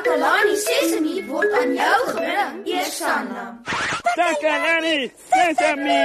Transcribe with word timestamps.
Takalani 0.00 0.56
Sesemi 0.56 1.14
word 1.28 1.52
aan 1.52 1.74
jou 1.76 2.00
gebring, 2.08 2.60
Eersanna. 2.64 3.42
Takalani 4.16 5.10
Sesemi. 5.28 6.04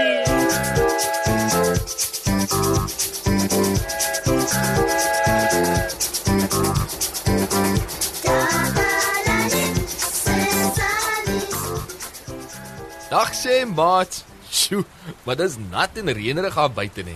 Dag 13.09 13.32
sê 13.32 13.64
maat. 13.64 14.25
Sjoe, 14.52 14.84
maar 15.23 15.39
dis 15.39 15.55
nat 15.71 15.96
en 15.96 16.12
reënerig 16.12 16.59
daar 16.59 16.71
buite 16.71 17.07
nie. 17.07 17.16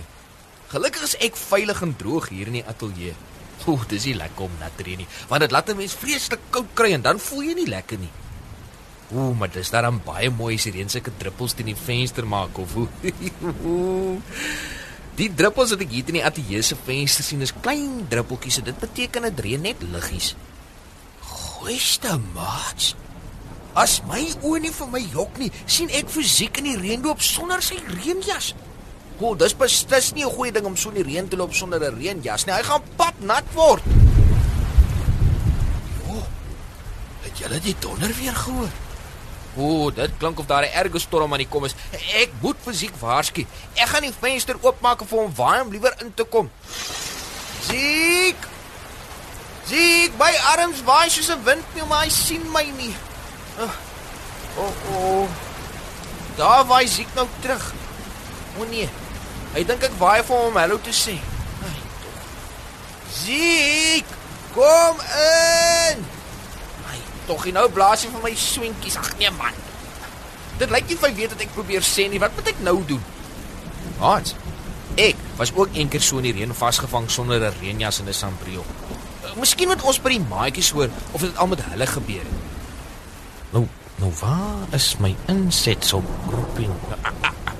Gelukkig 0.72 1.10
is 1.10 1.18
ek 1.28 1.36
veilig 1.36 1.84
en 1.84 1.92
droog 2.00 2.32
hier 2.32 2.48
in 2.48 2.62
die 2.62 2.64
ateljee. 2.64 3.12
Ooh, 3.68 3.82
dis 3.88 4.06
nie 4.08 4.16
lekker 4.16 4.46
om 4.46 4.56
nat 4.60 4.76
te 4.76 4.86
reën 4.86 5.02
nie, 5.02 5.08
want 5.28 5.44
dit 5.44 5.52
laat 5.52 5.68
'n 5.68 5.76
mens 5.76 5.94
vreeslik 5.94 6.40
koud 6.50 6.70
kry 6.74 6.92
en 6.92 7.02
dan 7.02 7.18
voel 7.18 7.42
jy 7.42 7.54
nie 7.54 7.68
lekker 7.68 7.98
nie. 7.98 8.12
Ooh, 9.12 9.36
maar 9.38 9.50
dis 9.50 9.70
daar 9.70 9.82
dan 9.82 10.00
baie 10.04 10.30
mooi 10.30 10.54
as 10.54 10.64
die 10.64 10.72
reën 10.72 10.88
sulke 10.88 11.10
druppels 11.18 11.52
teen 11.52 11.66
die 11.66 11.76
venster 11.76 12.26
maak 12.26 12.58
of 12.58 12.72
hoe. 12.72 12.88
Die 15.20 15.28
druppels 15.34 15.74
wat 15.74 15.82
ek 15.84 15.90
hier 15.92 16.06
in 16.08 16.16
die 16.16 16.24
ateljee 16.24 16.62
se 16.62 16.76
venster 16.86 17.24
sien 17.26 17.42
is 17.44 17.52
klein 17.52 18.06
druppeltjies 18.08 18.60
en 18.60 18.64
dit 18.70 18.78
beteken 18.80 19.26
dit 19.28 19.40
reën 19.44 19.60
net 19.60 19.82
liggies. 19.82 20.34
Goeie 21.20 22.16
maat. 22.32 22.94
As 23.74 24.00
my 24.08 24.22
oë 24.42 24.62
nie 24.64 24.72
vir 24.72 24.88
my 24.90 25.02
jok 25.12 25.36
nie, 25.38 25.50
sien 25.66 25.92
ek 25.94 26.08
fisiek 26.08 26.56
in 26.58 26.70
die 26.70 26.78
reën 26.78 27.02
loop 27.04 27.20
sonder 27.20 27.60
sy 27.62 27.76
reënjas. 27.84 28.54
O, 29.20 29.34
dis 29.36 29.52
beslis 29.52 30.12
nie 30.16 30.24
'n 30.24 30.32
goeie 30.32 30.52
ding 30.52 30.64
om 30.64 30.76
so 30.76 30.88
in 30.88 31.02
die 31.02 31.04
reën 31.04 31.28
te 31.28 31.36
loop 31.36 31.54
sonder 31.54 31.80
'n 31.80 31.96
reënjas 31.96 32.46
nie. 32.46 32.54
Hy 32.54 32.62
gaan 32.62 32.82
pap 32.96 33.14
nat 33.20 33.44
word. 33.52 33.82
O, 36.08 36.22
het 37.22 37.38
julle 37.38 37.60
die 37.60 37.76
donder 37.80 38.14
weer 38.16 38.34
gehoor? 38.34 38.70
O, 39.56 39.90
dit 39.90 40.10
klink 40.18 40.38
of 40.38 40.46
daar 40.46 40.62
'n 40.62 40.72
erge 40.72 40.98
storm 40.98 41.32
aan 41.32 41.38
die 41.38 41.48
kom 41.48 41.64
is. 41.64 41.74
Ek 41.92 42.30
moet 42.40 42.56
fisiek 42.64 42.96
waarsku. 42.96 43.46
Ek 43.74 43.88
gaan 43.88 44.02
die 44.02 44.12
venster 44.20 44.56
oopmaak 44.62 45.04
vir 45.04 45.18
hom 45.18 45.34
waai 45.34 45.60
om 45.60 45.70
liewer 45.70 45.94
in 46.00 46.14
te 46.14 46.24
kom. 46.24 46.50
Ziek! 47.68 48.36
Ziek, 49.66 50.12
my 50.18 50.32
arms 50.56 50.82
waai 50.82 51.10
soos 51.10 51.28
'n 51.28 51.44
wind 51.44 51.74
nie, 51.74 51.84
maar 51.84 52.04
hy 52.04 52.10
sien 52.10 52.50
my 52.50 52.64
nie. 52.76 52.94
O, 53.58 53.68
oh, 54.56 54.72
oh. 54.96 55.28
Daar 56.36 56.64
waai 56.64 56.88
Ziek 56.88 57.08
nou 57.14 57.26
terug. 57.40 57.72
O 58.58 58.64
nee. 58.64 58.88
Hy 59.54 59.64
dink 59.66 59.82
ek 59.82 59.96
waai 59.98 60.22
vir 60.22 60.44
hom 60.44 60.58
hallo 60.60 60.78
te 60.78 60.92
sê. 60.94 61.16
Ziek, 63.10 64.06
kom 64.54 65.00
in. 65.02 66.04
Ai, 66.90 67.00
tog 67.26 67.42
hy 67.44 67.54
nou 67.54 67.66
blaas 67.74 68.04
hy 68.06 68.12
vir 68.12 68.22
my 68.22 68.34
swentjies. 68.38 68.98
Ag 69.00 69.16
nee 69.18 69.32
man. 69.34 69.56
Dit 70.60 70.70
lyk 70.70 70.86
nie 70.86 70.98
vir 71.00 71.16
weet 71.16 71.34
dat 71.34 71.42
ek 71.42 71.56
probeer 71.56 71.82
sê 71.86 72.06
nie. 72.10 72.20
Wat 72.22 72.36
moet 72.36 72.52
ek 72.52 72.62
nou 72.62 72.76
doen? 72.86 73.02
Hans. 73.98 74.36
Ek 75.00 75.18
was 75.38 75.52
ook 75.56 75.74
eendag 75.74 76.04
so 76.04 76.20
in 76.20 76.28
die 76.28 76.34
reën 76.36 76.54
vasgevang 76.54 77.08
sonder 77.10 77.40
'n 77.40 77.54
reënjas 77.60 78.00
en 78.00 78.08
'n 78.08 78.14
sambreel. 78.14 78.64
Uh, 79.24 79.34
Miskien 79.40 79.68
moet 79.68 79.82
ons 79.82 80.00
by 80.00 80.10
die 80.10 80.26
maatjies 80.30 80.70
hoor 80.70 80.90
of 81.12 81.20
dit 81.20 81.36
al 81.36 81.46
met 81.46 81.62
hulle 81.64 81.86
gebeur 81.86 82.22
het. 82.22 82.38
Nou, 83.52 83.66
nou 83.96 84.12
waar 84.20 84.66
is 84.72 84.96
my 84.98 85.16
insetsel 85.26 86.02
groepie? 86.28 86.68
Ah, 86.90 87.12
ah, 87.22 87.32
ah. 87.44 87.54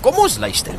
Kom 0.00 0.14
ons 0.14 0.38
luister. 0.38 0.74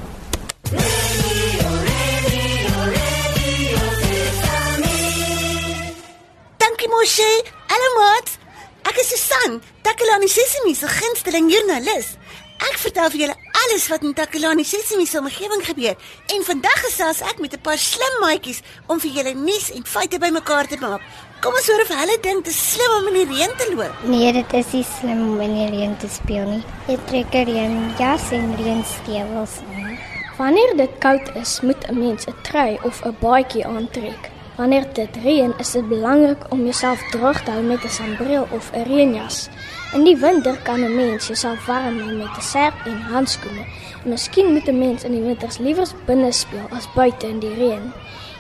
Dankie 6.58 6.88
Moshe. 6.88 7.44
Hallo 7.68 7.90
maat. 8.00 8.40
Ek 8.88 8.96
is 9.04 9.10
Susan, 9.12 9.60
Takalani 9.84 10.30
Sesimi 10.32 10.74
se 10.76 10.88
gunsteling 10.88 11.52
joernalis. 11.52 12.16
Ek 12.62 12.78
vertel 12.80 13.10
vir 13.12 13.20
julle 13.26 13.36
alles 13.66 13.90
wat 13.92 14.06
in 14.08 14.14
Takalani 14.16 14.64
Sesimi 14.64 15.06
se 15.06 15.20
omgewing 15.20 15.64
gebeur 15.68 15.96
en 16.36 16.48
vandag 16.48 16.80
gesels 16.86 17.20
ek 17.22 17.44
met 17.44 17.54
'n 17.54 17.62
paar 17.68 17.78
slim 17.78 18.16
maatjies 18.24 18.64
om 18.88 19.00
vir 19.00 19.12
julle 19.12 19.34
nuus 19.36 19.72
en 19.76 19.84
feite 19.84 20.20
bymekaar 20.20 20.68
te 20.68 20.78
maak. 20.80 21.02
Kom 21.42 21.54
ons 21.54 21.68
hoor 21.68 21.82
of 21.82 21.90
hulle 21.90 22.18
dink 22.22 22.46
dit 22.46 22.54
is 22.54 22.72
slim 22.74 22.92
om 23.00 23.08
in 23.08 23.18
die 23.20 23.28
reën 23.36 23.54
te 23.58 23.76
loop. 23.76 23.94
Nee, 24.04 24.32
dit 24.32 24.54
is 24.54 24.72
nie 24.72 24.86
slim 25.00 25.22
om 25.34 25.42
in 25.42 25.56
die 25.56 25.70
reën 25.76 25.98
te 25.98 26.08
speel 26.08 26.46
nie. 26.46 26.64
Jy 26.88 26.98
trek 27.08 27.34
'n 27.34 27.46
reënjas 27.52 28.32
en 28.32 28.56
reënstewels 28.56 29.60
aan. 29.68 29.91
Wanneer 30.38 30.74
dit 30.76 30.90
koud 31.00 31.36
is, 31.36 31.62
moet 31.62 31.88
'n 31.88 32.00
mens 32.00 32.26
'n 32.26 32.36
trui 32.42 32.80
of 32.84 33.06
'n 33.06 33.16
baadjie 33.20 33.66
aantrek. 33.66 34.30
Wanneer 34.56 34.86
dit 34.94 35.16
reën, 35.24 35.54
is 35.58 35.72
dit 35.72 35.88
belangrik 35.88 36.46
om 36.50 36.64
jouself 36.64 37.10
droog 37.10 37.44
te 37.44 37.52
hou 37.52 37.64
met 37.64 37.84
'n 37.84 37.90
sambreel 37.90 38.48
of 38.52 38.72
'n 38.74 38.84
reënjas. 38.84 39.50
In 39.94 40.04
die 40.04 40.18
winter 40.18 40.58
kan 40.64 40.80
'n 40.84 40.96
mens 40.96 41.28
jouself 41.28 41.66
warm 41.66 42.00
hou 42.00 42.18
met 42.18 42.38
'n 42.38 42.42
serp 42.42 42.74
en 42.86 43.02
handskoene. 43.02 43.66
En 44.04 44.10
miskien 44.10 44.54
moet 44.54 44.68
'n 44.68 44.78
mens 44.78 45.04
in 45.04 45.12
die 45.12 45.22
winters 45.22 45.58
liewer 45.58 45.88
binne 46.06 46.32
speel 46.32 46.68
as 46.70 46.94
buite 46.94 47.28
in 47.28 47.40
die 47.40 47.54
reën. 47.54 47.94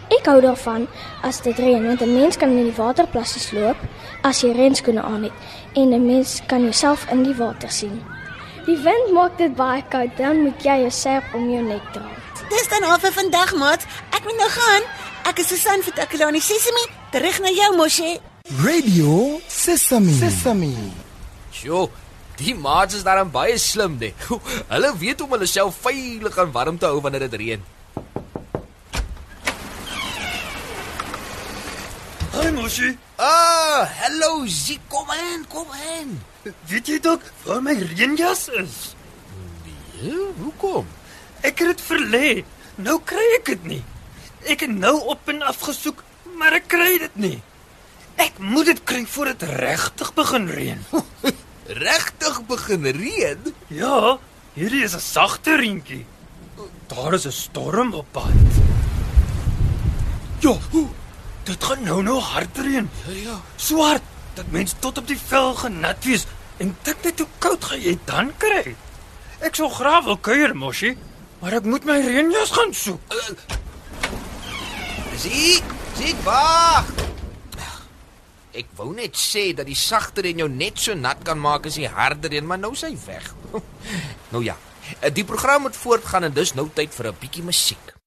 Ek 0.07 0.25
hou 0.25 0.41
daarvan 0.41 0.87
as 1.21 1.41
dit 1.41 1.57
reën 1.57 1.85
want 1.85 2.01
'n 2.01 2.13
mens 2.13 2.37
kan 2.37 2.49
in 2.49 2.63
die 2.63 2.75
waterplassies 2.75 3.51
loop 3.51 3.77
as 4.21 4.41
jy 4.41 4.51
reënskoene 4.51 5.01
aan 5.01 5.23
het 5.23 5.31
en 5.73 5.93
'n 5.93 6.05
mens 6.05 6.41
kan 6.45 6.61
jouself 6.61 7.05
in 7.11 7.23
die 7.23 7.35
water 7.35 7.69
sien. 7.69 8.10
Die 8.67 8.77
wind 8.77 9.09
maak 9.15 9.39
dit 9.39 9.53
baie 9.57 9.81
koud, 9.89 10.11
dan 10.17 10.43
moet 10.45 10.61
jy 10.61 10.85
'n 10.85 10.91
serp 10.91 11.23
om 11.33 11.49
jou 11.49 11.63
nek 11.65 11.85
dra. 11.93 12.09
Dis 12.49 12.67
dan 12.69 12.83
al 12.83 12.99
vir 12.99 13.11
vandag 13.11 13.55
maat. 13.55 13.81
Ek 14.11 14.23
moet 14.23 14.37
nou 14.37 14.49
gaan. 14.49 14.83
Ek 15.29 15.39
is 15.39 15.47
Susan 15.47 15.81
vir 15.81 15.93
Takalani 15.93 16.39
Sesimi. 16.39 16.85
Terug 17.11 17.39
na 17.39 17.49
jou 17.49 17.75
Moshe. 17.75 18.19
Radio 18.63 19.41
Sesame. 19.47 20.13
Sesame. 20.13 20.73
Sjoe, 21.51 21.89
die 22.37 22.55
maats 22.55 22.95
is 22.95 23.03
daarom 23.03 23.31
baie 23.31 23.57
slim, 23.57 23.97
nee. 23.99 24.13
Hulle 24.73 24.97
weet 24.97 25.21
om 25.21 25.31
hulle 25.31 25.45
self 25.45 25.75
veilig 25.81 26.37
en 26.37 26.51
warm 26.51 26.77
te 26.77 26.85
hou 26.85 27.01
wanneer 27.01 27.29
dit 27.29 27.39
reën. 27.39 27.63
Moshi. 32.71 32.97
Ah, 33.17 33.83
hallo, 33.99 34.45
Zie, 34.47 34.79
kom 34.87 35.07
in, 35.11 35.45
kom 35.47 35.67
in. 35.99 36.21
Weet 36.69 36.87
jy 36.87 36.99
dalk 37.03 37.25
waar 37.43 37.59
my 37.59 37.73
reënjas 37.75 38.45
is? 38.61 38.75
Ja, 39.99 40.29
hoekom? 40.37 40.87
Ek 41.43 41.59
het 41.59 41.73
dit 41.73 41.83
verlê. 41.83 42.29
Nou 42.79 42.95
kry 43.03 43.25
ek 43.39 43.51
dit 43.51 43.65
nie. 43.73 43.81
Ek 44.47 44.63
het 44.63 44.71
nou 44.71 44.93
op 45.11 45.27
en 45.33 45.43
af 45.43 45.59
gesoek, 45.67 45.99
maar 46.39 46.55
ek 46.61 46.69
kry 46.71 46.95
dit 47.03 47.19
nie. 47.19 47.41
Ek 48.15 48.39
moet 48.39 48.71
dit 48.71 48.79
kry 48.87 49.03
voor 49.17 49.33
dit 49.33 49.45
regtig 49.59 50.13
begin 50.15 50.47
reën. 50.47 50.87
Regtig 51.83 52.39
begin 52.47 52.87
reën? 52.87 53.51
Ja, 53.67 54.15
hierdie 54.55 54.85
is 54.87 54.95
'n 54.95 55.03
sagte 55.03 55.59
reentjie. 55.59 56.05
Daar 56.87 57.19
is 57.19 57.27
'n 57.27 57.35
storm 57.35 57.93
op 57.93 58.07
pad. 58.11 58.31
Ja, 60.39 60.55
hoe? 60.71 60.87
Dit 61.43 61.63
gaan 61.63 61.83
nou 61.83 62.01
nou 62.05 62.19
hard 62.19 62.57
reën. 62.57 62.89
Ja, 63.07 63.13
ja. 63.23 63.37
So 63.55 63.81
hard 63.81 64.05
dat 64.33 64.51
mense 64.51 64.75
tot 64.79 64.97
op 64.97 65.07
die 65.07 65.19
vel 65.19 65.53
genat 65.59 66.05
wees 66.07 66.25
en 66.61 66.75
dink 66.85 67.03
net 67.03 67.19
hoe 67.19 67.27
koud 67.43 67.63
gaan 67.63 67.81
jy 67.81 67.97
dan 68.05 68.31
kry. 68.37 68.75
Ek 69.41 69.57
sou 69.57 69.69
graag 69.73 70.05
wil 70.05 70.19
kuier, 70.21 70.53
Moshi, 70.55 70.93
maar 71.41 71.57
ek 71.57 71.65
moet 71.65 71.87
my 71.89 71.97
reënjas 72.05 72.53
gaan 72.53 72.73
soek. 72.77 73.15
Zie, 75.21 75.57
zie, 75.97 76.13
wag. 76.25 76.91
Ek 78.51 78.67
wou 78.75 78.89
net 78.93 79.15
sê 79.15 79.47
dat 79.55 79.65
die 79.69 79.77
sagter 79.79 80.27
en 80.27 80.43
jou 80.43 80.49
net 80.51 80.79
so 80.81 80.93
nat 80.97 81.23
kan 81.25 81.39
maak 81.39 81.69
as 81.69 81.79
die 81.79 81.87
harder 81.89 82.33
een, 82.35 82.45
maar 82.47 82.59
nou 82.59 82.73
is 82.75 82.83
hy 82.85 82.91
weg. 83.07 83.31
nou 84.33 84.43
ja, 84.45 84.57
die 85.15 85.25
program 85.25 85.65
moet 85.65 85.77
voortgaan 85.77 86.27
en 86.27 86.35
dis 86.35 86.53
nou 86.59 86.67
tyd 86.75 86.93
vir 86.93 87.11
'n 87.11 87.19
bietjie 87.23 87.47
musiek. 87.47 88.00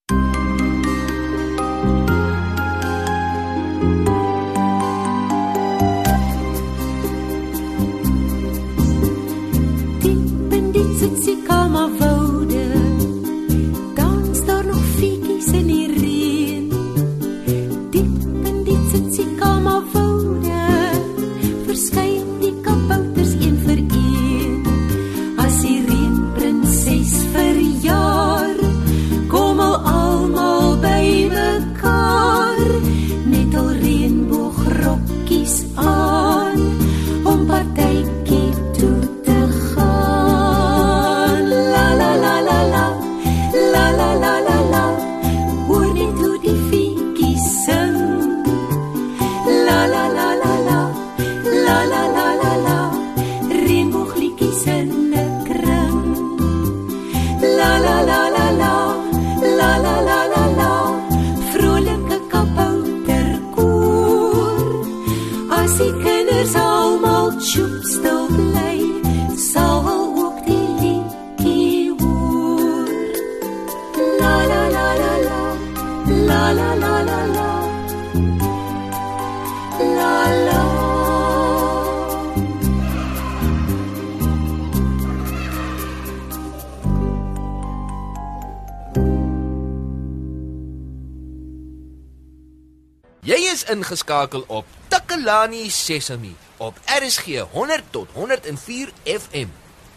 Ingeskakel 93.71 94.43
op 94.47 94.65
Takalani 94.87 95.69
Sesemi 95.69 96.35
op 96.57 96.77
RSG 96.85 97.25
100 97.51 97.83
tot 97.91 98.07
104 98.13 98.89
FM. 99.03 99.47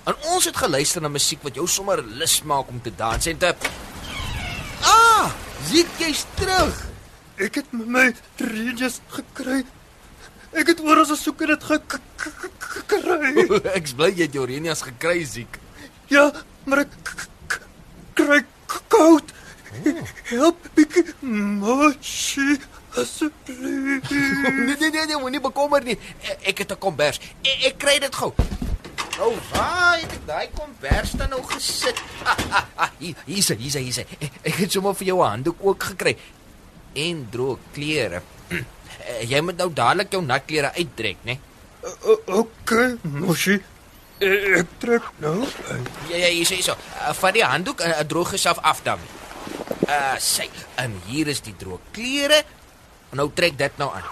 En 0.05 0.15
ons 0.33 0.45
het 0.45 0.57
geluister 0.57 1.03
na 1.03 1.09
musiek 1.09 1.43
wat 1.43 1.55
jou 1.55 1.67
sommer 1.69 2.03
lus 2.05 2.43
maak 2.43 2.69
om 2.69 2.81
te 2.83 2.93
dans 2.97 3.27
en 3.27 3.39
te 3.39 3.55
Ah, 4.83 5.31
Ziek 5.71 5.89
jy's 5.99 6.25
terug. 6.39 6.85
Ek 7.39 7.55
het 7.61 7.73
my 7.73 8.09
reënjas 8.41 9.01
gekry. 9.15 9.65
Ek 10.57 10.67
het 10.73 10.81
oral 10.81 11.05
gesoek 11.07 11.41
en 11.45 11.47
dit 11.53 11.65
gekry. 11.65 13.47
Ek's 13.79 13.93
bly 13.99 14.09
jy 14.15 14.27
het 14.29 14.35
jou 14.39 14.47
reënjas 14.49 14.83
gekry, 14.87 15.25
Ziek. 15.29 15.59
Ja, 16.09 16.31
maar 16.65 16.79
ek 16.87 16.95
k- 17.05 17.29
k- 17.53 17.61
kry 18.17 18.41
k- 18.67 18.83
koud. 18.89 19.35
Help 20.31 20.65
bietjie, 20.75 21.05
mosie, 21.21 22.57
asseblief. 22.97 24.09
Nee 24.11 24.77
nee 24.81 24.91
nee, 24.91 25.05
nee 25.07 25.17
moenie 25.29 25.45
bekommer 25.45 25.85
nie. 25.85 25.99
Ek, 26.25 26.49
ek 26.55 26.59
het 26.65 26.73
'n 26.73 26.79
kombers. 26.81 27.21
Ek, 27.45 27.65
ek 27.73 27.79
kry 27.79 27.99
dit 28.01 28.15
gou. 28.15 28.33
Nou, 29.19 29.33
waar 29.53 29.99
het 30.01 30.13
ek 30.15 30.27
daai 30.27 30.49
kombers 30.55 31.11
dan 31.19 31.29
nou 31.31 31.43
gesit? 31.43 31.99
hier 32.99 33.15
is 33.27 33.49
hy, 33.49 33.57
hier 33.57 33.67
is 33.67 33.75
hy, 33.75 33.81
hier 33.83 33.89
is 33.91 33.97
hy. 33.97 34.07
Ek, 34.21 34.33
ek 34.43 34.55
het 34.63 34.73
sommer 34.73 34.95
vir 34.95 35.07
jou 35.13 35.19
'n 35.23 35.31
handdoek 35.31 35.59
ook 35.61 35.83
gekry 35.93 36.17
en 36.95 37.27
droë 37.31 37.59
klere. 37.75 38.23
Eh, 39.09 39.25
Jy 39.31 39.41
moet 39.41 39.57
nou 39.57 39.71
dadelik 39.73 40.11
jou 40.13 40.21
natklere 40.23 40.73
uittrek, 40.75 41.17
né? 41.25 41.39
O- 42.05 42.21
Okay, 42.27 42.97
mosie. 43.03 43.63
Ek 44.21 44.67
trek 44.79 45.03
nou. 45.23 45.47
Ja 46.11 46.17
ja, 46.17 46.27
hier 46.29 46.43
is 46.43 46.51
hy 46.51 46.61
so. 46.63 46.73
Uh, 46.99 47.13
vat 47.15 47.33
die 47.35 47.45
handdoek 47.45 47.81
en 47.81 47.91
uh, 47.91 48.01
droog 48.05 48.31
jouself 48.31 48.59
af 48.59 48.83
dan. 48.83 48.99
Uh, 49.89 50.17
sy, 50.19 50.51
en 50.77 51.01
hier 51.07 51.27
is 51.29 51.41
die 51.41 51.55
droë 51.57 51.79
klere. 51.93 52.43
Nou 53.13 53.31
trek 53.35 53.57
dit 53.59 53.79
nou 53.79 53.89
aan. 53.95 54.05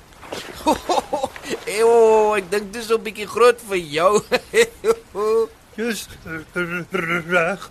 Eyo, 1.66 2.34
ek 2.38 2.50
dink 2.50 2.72
dis 2.72 2.90
'n 2.90 3.02
bietjie 3.02 3.26
groot 3.26 3.58
vir 3.68 3.76
jou. 3.78 4.12
Jy's 5.76 6.06
reg. 6.94 7.70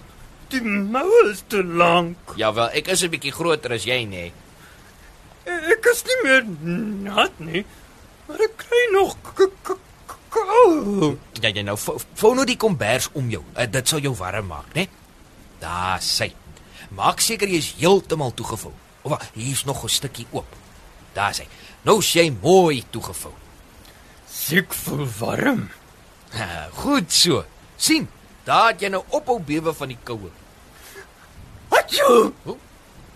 Die 0.51 0.62
mou 0.62 1.09
is 1.31 1.44
te 1.50 1.63
lank. 1.63 2.18
Jawel, 2.38 2.69
ek 2.75 2.88
is 2.94 3.03
'n 3.03 3.09
bietjie 3.13 3.31
groter 3.31 3.71
as 3.74 3.86
jy, 3.88 4.03
nê. 4.06 4.31
Ek 5.45 5.86
is 5.92 6.03
nie 6.06 6.19
meer 6.24 6.44
nat 7.07 7.39
nie. 7.39 7.63
Maar 8.27 8.39
ek 8.42 8.57
kry 8.57 8.83
nog 8.92 9.15
k- 9.24 9.50
k- 9.63 9.77
k- 10.07 10.18
koud. 10.30 11.18
Ja, 11.41 11.50
jy 11.50 11.62
nou 11.63 11.77
vou 11.77 12.33
nou 12.36 12.45
die 12.45 12.57
kombers 12.57 13.09
om 13.13 13.30
jou. 13.30 13.44
Uh, 13.56 13.65
dit 13.69 13.88
sal 13.88 14.00
jou 14.01 14.13
warm 14.18 14.48
maak, 14.48 14.74
né? 14.75 14.88
Daar 15.62 16.01
sy. 16.01 16.33
Maak 16.91 17.21
seker 17.21 17.48
jy 17.48 17.57
is 17.62 17.74
heeltemal 17.77 18.33
toegevou. 18.33 18.74
Of 19.03 19.31
hier's 19.36 19.63
nog 19.65 19.83
'n 19.83 19.89
stukkie 19.89 20.25
oop. 20.31 20.48
Daar 21.13 21.33
sy. 21.33 21.48
Nou 21.86 22.00
is 22.00 22.12
jy 22.13 22.30
mooi 22.41 22.83
toegevou. 22.91 23.33
Siek 24.36 24.74
voel 24.74 25.08
warm. 25.20 25.70
Goed 26.76 27.12
so. 27.12 27.46
sien, 27.78 28.08
daar 28.44 28.74
het 28.74 28.82
jy 28.84 28.90
nou 28.92 29.04
ophou 29.16 29.40
bewe 29.44 29.74
van 29.76 29.92
die 29.92 29.98
koue. 30.04 30.32
Atjo. 31.72 32.32
Hoe? 32.44 32.58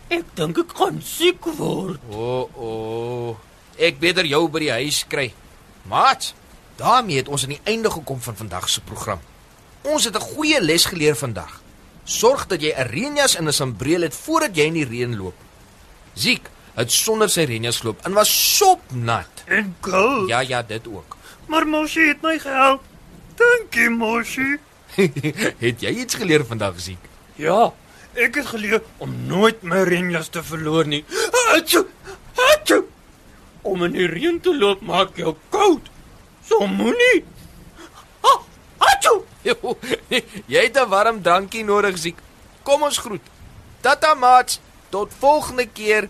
Ek 0.09 0.31
dink 0.35 0.57
ek 0.63 0.73
gaan 0.79 0.99
siek 1.05 1.45
word. 1.59 1.99
O, 2.09 2.17
oh, 2.17 2.55
o. 2.55 2.69
Oh. 2.69 3.35
Ek 3.79 3.99
beter 4.01 4.27
jou 4.27 4.41
by 4.51 4.63
die 4.65 4.71
huis 4.81 5.03
kry. 5.11 5.29
Maat, 5.91 6.33
daarmee 6.79 7.21
het 7.21 7.31
ons 7.31 7.45
aan 7.45 7.55
die 7.55 7.67
einde 7.69 7.91
gekom 7.93 8.19
van 8.23 8.39
vandag 8.39 8.67
se 8.71 8.81
program. 8.83 9.21
Ons 9.83 10.07
het 10.07 10.15
'n 10.15 10.29
goeie 10.35 10.59
les 10.61 10.85
geleer 10.85 11.15
vandag. 11.15 11.61
Sorg 12.03 12.47
dat 12.47 12.61
jy 12.61 12.73
'n 12.73 12.89
reënjas 12.89 13.35
en 13.35 13.47
'n 13.47 13.53
sambreel 13.53 14.01
het 14.01 14.15
voordat 14.15 14.55
jy 14.55 14.65
in 14.65 14.73
die 14.73 14.85
reën 14.85 15.17
loop. 15.17 15.35
Ziek 16.13 16.49
het 16.79 16.91
sonder 16.95 17.29
sy 17.31 17.45
reënjas 17.49 17.81
geloop 17.83 18.05
en 18.07 18.15
was 18.17 18.31
sopnat. 18.57 19.43
En 19.45 19.75
koud. 19.85 20.27
Ja, 20.29 20.39
ja, 20.39 20.61
dit 20.63 20.87
ook. 20.87 21.17
Maar 21.51 21.67
Moshi 21.67 22.07
het 22.07 22.21
my 22.21 22.37
gehelp. 22.39 22.83
Dankie 23.39 23.89
Moshi. 23.89 24.57
het 25.65 25.81
jy 25.81 25.91
iets 26.03 26.15
geleer 26.19 26.45
vandag, 26.45 26.79
Ziek? 26.81 27.01
Ja, 27.39 27.71
ek 28.13 28.39
het 28.41 28.51
geleer 28.51 28.81
om 28.97 29.13
nooit 29.27 29.63
my 29.63 29.83
reënjas 29.87 30.31
te 30.33 30.43
verloor 30.43 30.87
nie. 30.87 31.03
Atjo. 31.55 31.85
Atjo. 32.53 32.83
Om 33.61 33.83
in 33.89 33.97
die 33.97 34.07
reën 34.07 34.39
te 34.43 34.55
loop 34.55 34.81
maak 34.85 35.17
jou 35.19 35.35
koud. 35.53 35.89
So 36.47 36.67
moenie. 36.67 37.23
Ah, 38.25 38.39
atjo. 38.77 39.25
jy 40.53 40.63
het 40.63 40.77
'n 40.77 40.89
warm 40.89 41.21
drankie 41.21 41.63
nodig, 41.63 41.97
Ziek. 41.97 42.17
Kom 42.63 42.83
ons 42.83 42.97
groet. 42.97 43.25
Tata 43.81 44.13
maats, 44.13 44.59
tot 44.89 45.11
volgende 45.19 45.67
keer. 45.67 46.09